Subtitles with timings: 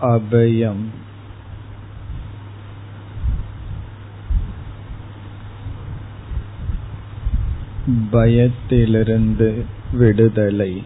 [0.00, 0.84] அபயம்.
[8.10, 10.82] பயத்திலிருந்து விடுதலை.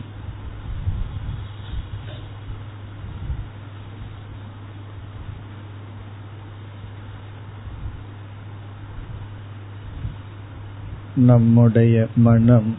[11.14, 12.76] நம்முடைய மனம்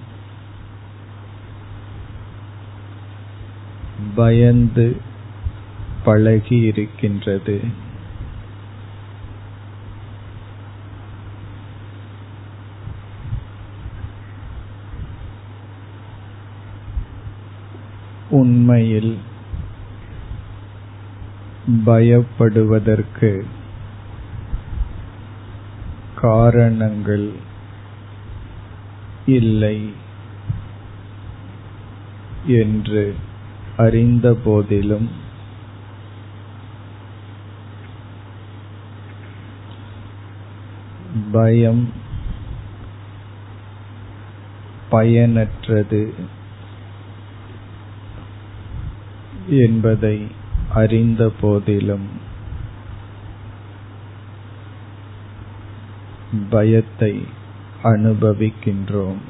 [4.16, 5.10] பயந்து
[6.04, 7.56] பழகி இருக்கின்றது
[18.30, 19.14] உண்மையில்
[21.86, 23.32] பயப்படுவதற்கு
[26.16, 27.28] காரணங்கள்
[29.30, 29.78] இல்லை
[32.58, 33.04] என்று
[33.78, 35.10] அறிந்த போதிலும்
[41.32, 41.92] பயம்
[44.92, 46.14] பயனற்றது
[49.48, 50.28] என்பதை
[50.74, 52.30] அறிந்த போதிலும்
[56.50, 57.26] பயத்தை
[57.84, 59.22] அனுபவிக்கின்றோம்.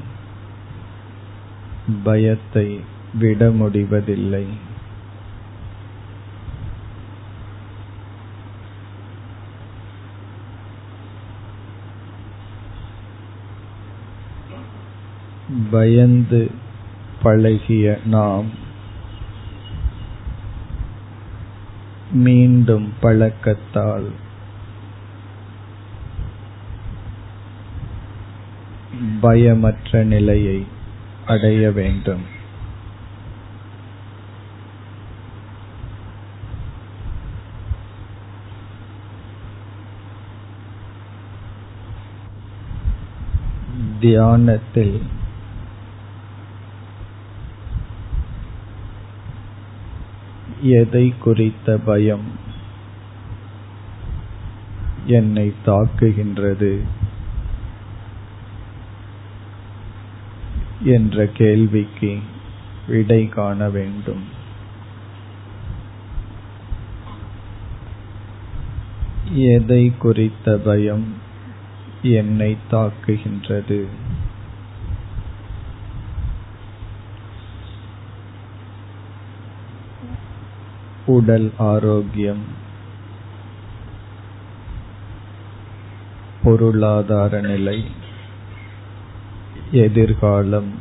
[2.04, 2.80] பயத்தை
[3.14, 4.46] விட முடிவதில்லை.
[15.72, 16.52] பயந்து
[17.22, 18.50] பழகிய நாம்
[22.12, 24.10] மீண்டும் பழக்கத்தால்
[29.22, 30.66] பயமற்ற நிலையை
[31.28, 32.40] அடைய வேண்டும்.
[44.00, 45.20] தியானத்தில்
[50.62, 52.50] எதை குறித்த பயம்
[55.06, 56.82] என்னை தாக்குகின்றது
[60.84, 62.20] என்ற கேள்விக்கு
[62.88, 64.24] விடை காண வேண்டும்.
[69.34, 71.14] எதை குறித்த பயம்
[72.02, 73.86] என்னை தாக்குகின்றது?
[81.14, 82.44] உடல் ஆரோக்கியம்
[86.44, 87.78] பொருளாதார நிலை
[89.72, 90.72] எதிர்காலம்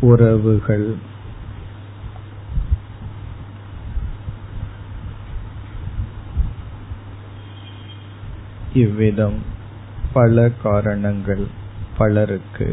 [0.00, 0.88] உறவுகள்
[8.74, 9.38] இவ்விதம்
[10.12, 11.44] பல காரணங்கள்
[11.98, 12.68] பலருக்கு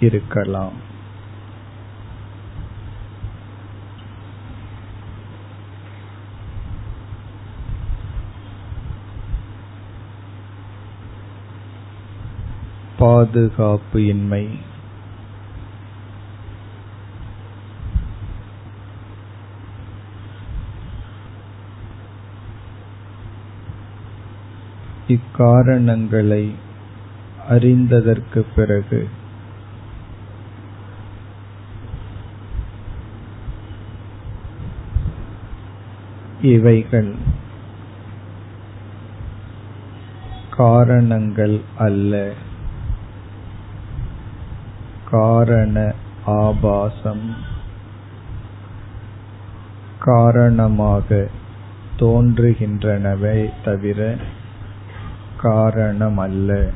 [0.00, 0.90] இருக்கலாம்.
[13.02, 14.44] பாதுகாப்பு இன்மை
[25.08, 26.44] இக்காரணங்களை
[27.48, 29.00] அறிந்ததற்கு பிறகு
[36.42, 37.12] இவைகள்
[40.50, 42.32] காரணங்கள் அல்ல.
[45.12, 47.34] காரண ஆபாசம்.
[49.98, 51.28] காரணமாக
[51.98, 54.16] தோன்றுகின்றனவே தவிர
[55.42, 56.70] காரணமல்ல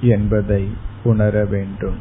[0.00, 0.68] என்பதை
[1.04, 1.98] உணர வேண்டும்.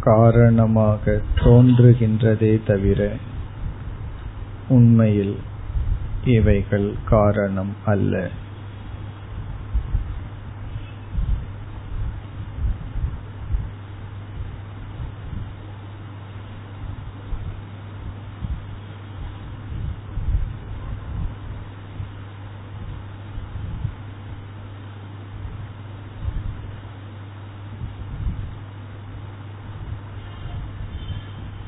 [0.00, 3.12] காரணமாக தோன்றுகின்றதே தவிர
[4.68, 5.38] உண்மையில்
[6.24, 8.30] இவைகள் காரணம் அல்ல.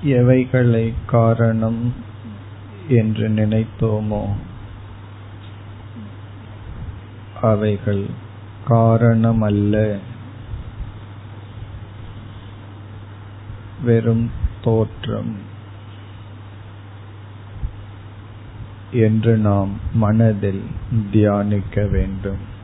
[0.03, 1.95] எவைகளை காரணம்
[2.89, 4.29] என்று நினைத்தோமோ?
[7.43, 8.07] அவைகள்
[8.69, 9.99] காரணமல்ல.
[13.83, 14.31] வெறும்
[14.63, 15.37] தோற்றம்
[18.91, 20.63] என்று நாம் மனதில்
[21.13, 22.55] தியானிக்க வேண்டும்.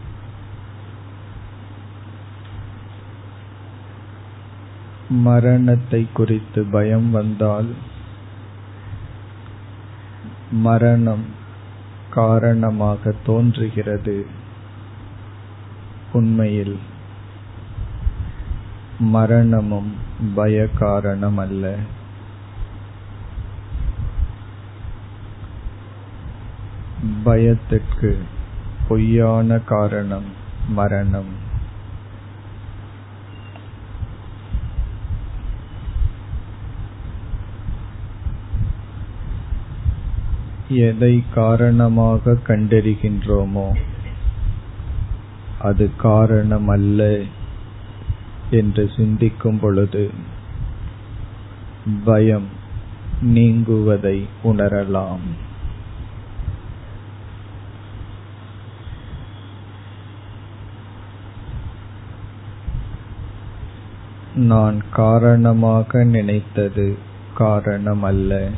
[5.09, 7.75] மரணத்தை குறித்து பயம் வந்தால்
[10.53, 11.25] மரணம்
[12.11, 14.27] காரணமாக தோன்றுகிறது.
[16.13, 16.79] உண்மையில்
[18.99, 19.95] மரணமும்
[20.35, 21.75] பய காரணம் அல்ல
[27.25, 28.23] பயத்திற்கு
[28.89, 30.31] பொய்யான காரணம்
[30.69, 31.51] மரணம்.
[40.75, 43.77] எதை காரணமாக கண்டறிகின்றோமோ
[45.59, 47.21] அது காரணம் அல்ல
[48.51, 50.11] என்று சிந்திக்கும் பொழுது
[52.05, 52.47] பயம்
[53.23, 55.27] நீங்குவதை உணரலாம்.
[64.35, 66.99] நான் காரணமாக நினைத்தது
[67.35, 68.49] காரணம் அல்ல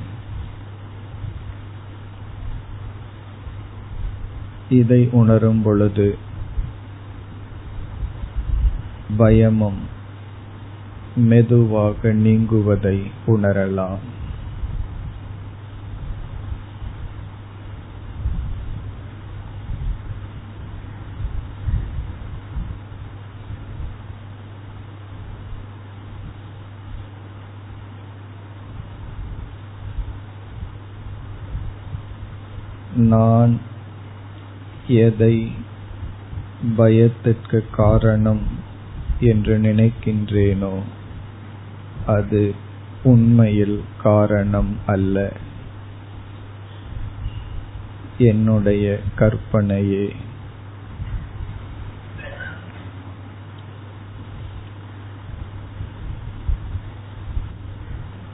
[4.69, 6.19] இதை உணரும் பொழுது
[9.17, 9.79] பயமும்
[11.17, 13.99] மெதுவாக நீங்குவதை உணரலாம்.
[32.97, 33.73] நான்
[34.87, 35.53] எதை
[36.77, 38.41] பயத்திற்கு காரணம்
[39.21, 40.79] என்று நினைக்கின்றேனோ
[42.07, 42.55] அது
[43.03, 45.33] உண்மையில் காரணம் அல்ல.
[48.19, 50.17] என்னுடைய கற்பனையே.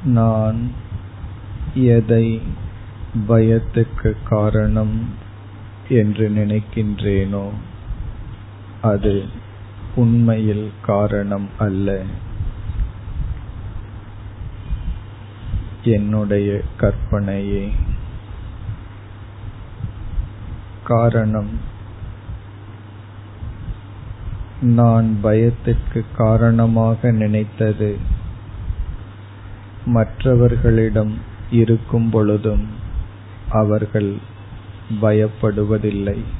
[0.05, 0.70] நான்
[1.75, 2.43] எதை
[3.29, 5.29] பயத்துக்கு காரணம்
[5.90, 7.48] என்று நினைக்கின்றேனோ?
[8.82, 9.25] அது
[9.94, 12.02] உண்மையில் காரணம் அல்ல.
[15.84, 17.69] என்னுடைய கற்பனையே.
[20.84, 21.50] காரணம்
[24.60, 27.96] நான் பயத்திற்கு காரணமாக நினைத்தது.
[29.87, 31.14] மற்றவர்களிடம்
[31.50, 32.69] இருக்கும் பொழுதும்
[33.50, 34.29] அவர்கள்
[35.02, 36.39] பயப்படுவதில்லை.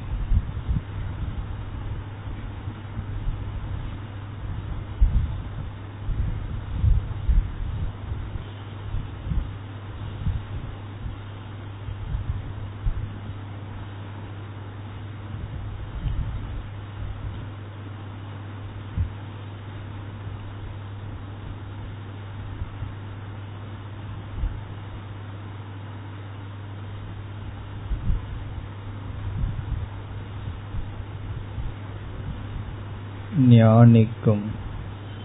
[33.39, 34.41] ஞானிக்கும்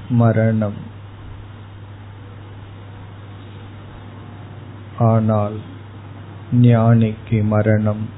[0.08, 0.94] மரணம்.
[4.98, 5.60] ஆனால்
[6.52, 8.08] ஞானிக்கு மரணம்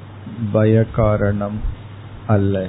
[0.53, 1.59] பயக்காரணம்
[2.27, 2.69] அல்ல.